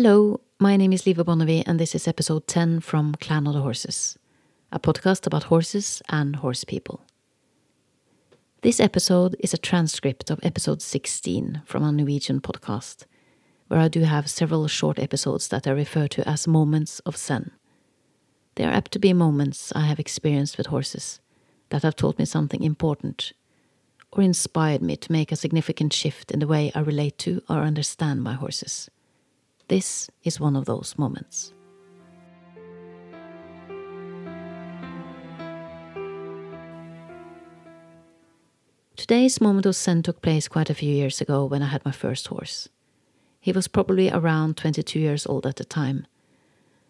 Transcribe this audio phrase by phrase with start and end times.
[0.00, 3.62] Hello, my name is Live Bonnevie, and this is episode 10 from Clan of the
[3.62, 4.16] Horses,
[4.70, 7.00] a podcast about horses and horse people.
[8.62, 13.06] This episode is a transcript of episode 16 from a Norwegian podcast,
[13.66, 17.50] where I do have several short episodes that I refer to as moments of Zen.
[18.54, 21.18] They are apt to be moments I have experienced with horses
[21.70, 23.32] that have taught me something important
[24.12, 27.62] or inspired me to make a significant shift in the way I relate to or
[27.62, 28.88] understand my horses.
[29.68, 31.52] This is one of those moments.
[38.96, 41.92] Today's moment of Zen took place quite a few years ago when I had my
[41.92, 42.70] first horse.
[43.40, 46.06] He was probably around 22 years old at the time,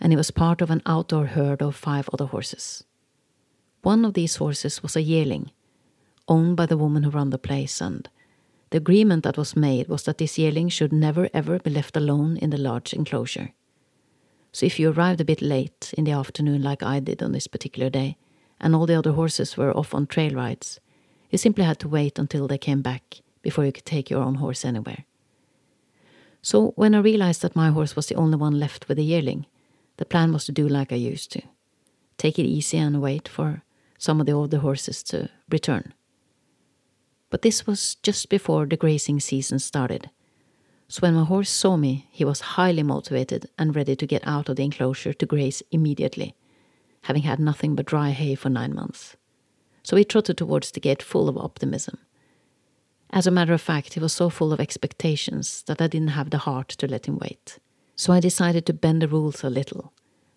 [0.00, 2.82] and he was part of an outdoor herd of five other horses.
[3.82, 5.52] One of these horses was a yearling,
[6.26, 8.08] owned by the woman who ran the place, and
[8.74, 12.36] the agreement that was made was that this yearling should never ever be left alone
[12.38, 13.52] in the large enclosure.
[14.50, 17.46] So if you arrived a bit late in the afternoon, like I did on this
[17.46, 18.16] particular day,
[18.60, 20.80] and all the other horses were off on trail rides,
[21.30, 24.34] you simply had to wait until they came back before you could take your own
[24.34, 25.04] horse anywhere.
[26.42, 29.46] So when I realized that my horse was the only one left with the yearling,
[29.98, 31.42] the plan was to do like I used to
[32.18, 33.62] take it easy and wait for
[33.98, 35.94] some of the older horses to return
[37.34, 40.08] but this was just before the grazing season started.
[40.86, 44.48] So when my horse saw me, he was highly motivated and ready to get out
[44.48, 46.36] of the enclosure to graze immediately,
[47.02, 49.16] having had nothing but dry hay for nine months.
[49.82, 51.98] So he trotted towards the gate full of optimism.
[53.10, 56.30] As a matter of fact, he was so full of expectations that I didn't have
[56.30, 57.58] the heart to let him wait.
[57.96, 59.92] So I decided to bend the rules a little.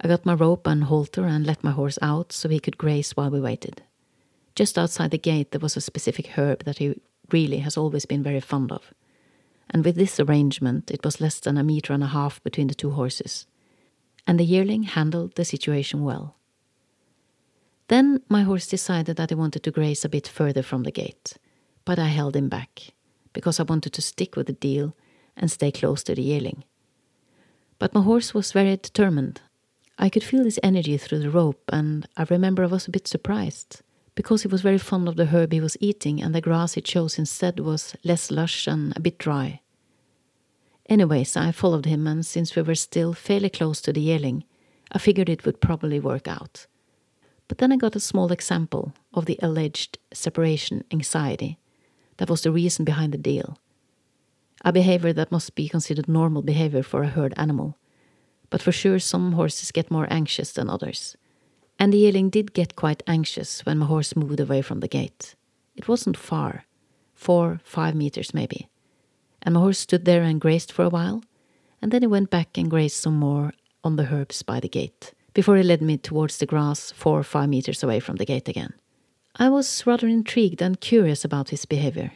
[0.00, 3.12] I got my rope and halter and let my horse out so he could graze
[3.12, 3.84] while we waited.
[4.60, 7.00] Just outside the gate, there was a specific herb that he
[7.32, 8.92] really has always been very fond of.
[9.70, 12.74] And with this arrangement, it was less than a metre and a half between the
[12.74, 13.46] two horses.
[14.26, 16.36] And the yearling handled the situation well.
[17.88, 21.38] Then my horse decided that he wanted to graze a bit further from the gate,
[21.86, 22.92] but I held him back,
[23.32, 24.94] because I wanted to stick with the deal
[25.38, 26.64] and stay close to the yearling.
[27.78, 29.40] But my horse was very determined.
[29.98, 33.08] I could feel his energy through the rope, and I remember I was a bit
[33.08, 33.80] surprised
[34.20, 36.82] because he was very fond of the herb he was eating, and the grass he
[36.82, 39.62] chose instead was less lush and a bit dry.
[40.90, 44.44] Anyways, I followed him, and since we were still fairly close to the yearling,
[44.92, 46.66] I figured it would probably work out.
[47.48, 51.58] But then I got a small example of the alleged separation anxiety
[52.18, 53.56] that was the reason behind the deal.
[54.66, 57.78] A behavior that must be considered normal behavior for a herd animal,
[58.50, 61.16] but for sure some horses get more anxious than others
[61.80, 65.34] and the yearling did get quite anxious when my horse moved away from the gate.
[65.74, 66.66] It wasn't far,
[67.14, 68.68] four, five meters maybe,
[69.42, 71.24] and my horse stood there and grazed for a while,
[71.80, 75.14] and then he went back and grazed some more on the herbs by the gate,
[75.32, 78.48] before he led me towards the grass four or five meters away from the gate
[78.48, 78.74] again.
[79.36, 82.12] I was rather intrigued and curious about his behavior.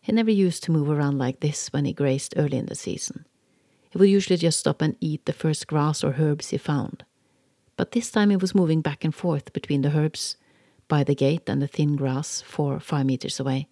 [0.00, 3.26] He never used to move around like this when he grazed early in the season.
[3.90, 7.04] He would usually just stop and eat the first grass or herbs he found
[7.76, 10.36] but this time he was moving back and forth between the herbs
[10.88, 13.68] by the gate and the thin grass four or five meters away.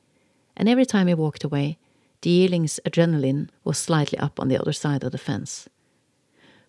[0.56, 1.78] And every time he walked away,
[2.22, 5.69] the yearling's adrenaline was slightly up on the other side of the fence.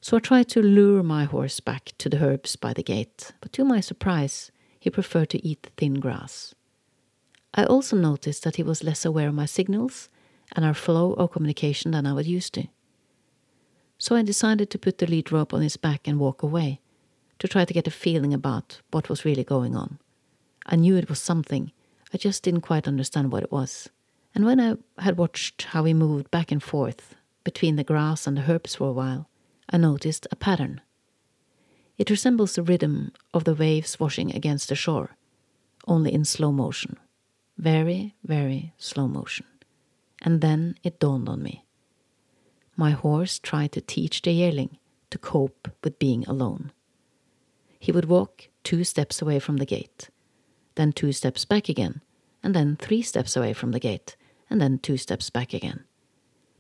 [0.01, 3.53] So I tried to lure my horse back to the herbs by the gate, but
[3.53, 6.55] to my surprise, he preferred to eat the thin grass.
[7.53, 10.09] I also noticed that he was less aware of my signals
[10.55, 12.67] and our flow of communication than I was used to.
[13.97, 16.81] So I decided to put the lead rope on his back and walk away
[17.41, 19.97] to try to get a feeling about what was really going on.
[20.67, 21.71] I knew it was something,
[22.13, 23.89] I just didn't quite understand what it was.
[24.35, 28.37] And when I had watched how he moved back and forth between the grass and
[28.37, 29.27] the herbs for a while,
[29.67, 30.81] I noticed a pattern.
[31.97, 35.17] It resembles the rhythm of the waves washing against the shore,
[35.87, 36.95] only in slow motion.
[37.57, 39.47] Very, very slow motion.
[40.21, 41.65] And then it dawned on me.
[42.77, 44.77] My horse tried to teach the yearling
[45.09, 46.71] to cope with being alone
[47.81, 50.11] he would walk two steps away from the gate,
[50.75, 51.99] then two steps back again,
[52.43, 54.15] and then three steps away from the gate,
[54.51, 55.83] and then two steps back again.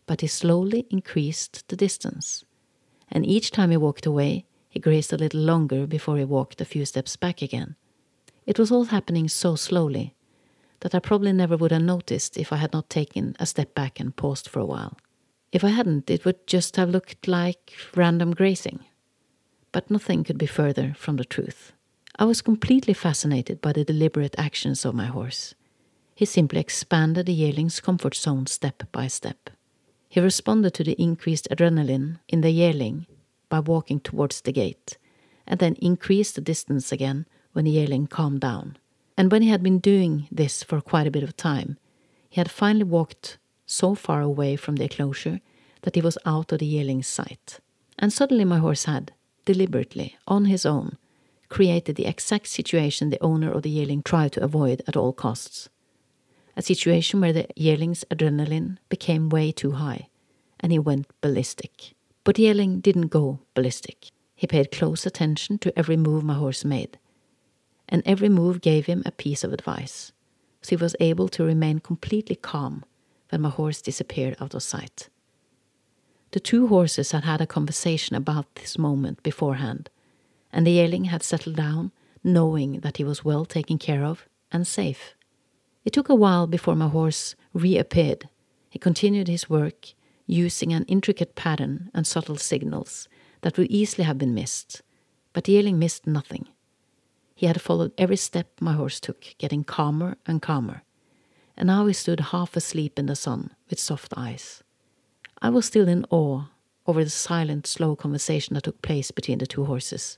[0.07, 2.43] But he slowly increased the distance,
[3.07, 6.65] and each time he walked away, he grazed a little longer before he walked a
[6.65, 7.75] few steps back again.
[8.47, 10.15] It was all happening so slowly
[10.79, 13.99] that I probably never would have noticed if I had not taken a step back
[13.99, 14.97] and paused for a while.
[15.51, 18.79] If I hadn't, it would just have looked like random grazing
[19.71, 21.73] but nothing could be further from the truth.
[22.17, 25.55] I was completely fascinated by the deliberate actions of my horse.
[26.13, 29.49] He simply expanded the yearling's comfort zone step by step.
[30.09, 33.07] He responded to the increased adrenaline in the yearling
[33.49, 34.97] by walking towards the gate,
[35.47, 38.77] and then increased the distance again when the yearling calmed down.
[39.17, 41.77] And when he had been doing this for quite a bit of time,
[42.29, 45.39] he had finally walked so far away from the enclosure
[45.81, 47.59] that he was out of the yearling's sight.
[47.97, 49.13] And suddenly my horse had,
[49.45, 50.97] deliberately, on his own,
[51.49, 55.69] created the exact situation the owner of the yearling tried to avoid at all costs.
[56.55, 60.07] A situation where the yearling's adrenaline became way too high,
[60.59, 61.93] and he went ballistic.
[62.23, 64.07] But yearling didn't go ballistic.
[64.35, 66.97] He paid close attention to every move my horse made,
[67.87, 70.11] and every move gave him a piece of advice,
[70.61, 72.83] so he was able to remain completely calm
[73.29, 75.09] when my horse disappeared out of sight.
[76.31, 79.89] The two horses had had a conversation about this moment beforehand,
[80.51, 81.91] and the yearling had settled down,
[82.23, 85.15] knowing that he was well taken care of and safe.
[85.83, 88.29] It took a while before my horse reappeared.
[88.69, 89.93] He continued his work,
[90.25, 93.09] using an intricate pattern and subtle signals
[93.41, 94.81] that would easily have been missed,
[95.33, 96.47] but the yearling missed nothing.
[97.35, 100.83] He had followed every step my horse took, getting calmer and calmer,
[101.57, 104.63] and now he stood half asleep in the sun with soft eyes.
[105.41, 106.43] I was still in awe
[106.85, 110.17] over the silent, slow conversation that took place between the two horses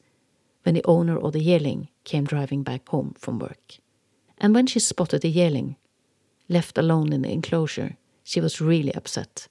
[0.63, 3.75] when the owner of the yearling came driving back home from work.
[4.37, 5.75] And when she spotted the yearling,
[6.49, 9.47] left alone in the enclosure, she was really upset.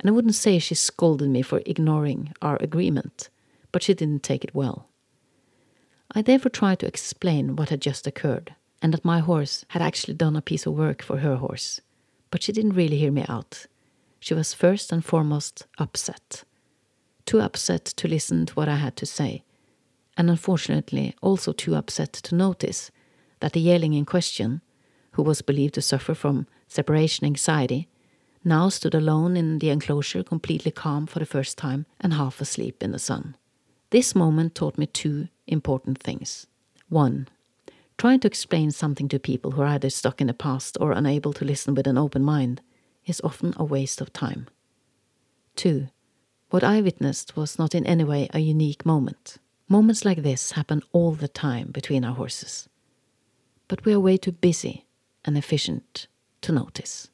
[0.00, 3.28] And I wouldn't say she scolded me for ignoring our agreement,
[3.72, 4.88] but she didn't take it well.
[6.12, 10.14] I therefore tried to explain what had just occurred, and that my horse had actually
[10.14, 11.80] done a piece of work for her horse.
[12.30, 13.66] But she didn't really hear me out.
[14.26, 16.42] She was first and foremost upset.
[17.26, 19.44] Too upset to listen to what I had to say,
[20.16, 22.90] and unfortunately also too upset to notice
[23.38, 24.62] that the yearling in question,
[25.12, 27.86] who was believed to suffer from separation anxiety,
[28.42, 32.82] now stood alone in the enclosure, completely calm for the first time and half asleep
[32.82, 33.36] in the sun.
[33.90, 36.48] This moment taught me two important things.
[36.88, 37.28] One,
[37.96, 41.32] trying to explain something to people who are either stuck in the past or unable
[41.34, 42.60] to listen with an open mind
[43.06, 44.48] is often a waste of time.
[45.54, 45.88] Two,
[46.50, 49.38] what I witnessed was not in any way a unique moment.
[49.68, 52.68] Moments like this happen all the time between our horses.
[53.68, 54.86] But we are way too busy
[55.24, 56.06] and efficient
[56.42, 57.08] to notice.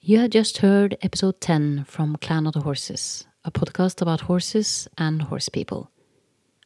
[0.00, 4.88] You have just heard episode 10 from Clan of the Horses, a podcast about horses
[4.98, 5.90] and horse people.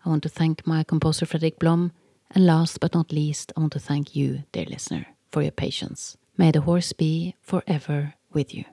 [0.05, 1.93] I want to thank my composer Fredrik Blom,
[2.31, 6.17] and last but not least, I want to thank you, dear listener, for your patience.
[6.39, 8.65] May the horse be forever with you.